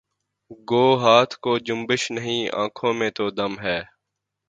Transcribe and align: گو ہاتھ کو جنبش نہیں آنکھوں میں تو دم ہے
گو 0.67 0.85
ہاتھ 0.95 1.33
کو 1.39 1.51
جنبش 1.57 2.03
نہیں 2.11 2.41
آنکھوں 2.53 2.93
میں 2.93 3.09
تو 3.15 3.25
دم 3.29 3.53
ہے 3.59 3.79